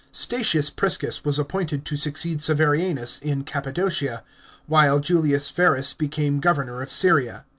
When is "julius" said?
4.99-5.51